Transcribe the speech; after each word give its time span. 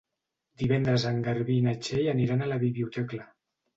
Divendres 0.61 1.03
en 1.11 1.21
Garbí 1.29 1.57
i 1.63 1.65
na 1.67 1.75
Txell 1.89 2.09
aniran 2.17 2.43
a 2.47 2.51
la 2.53 2.59
biblioteca. 2.67 3.21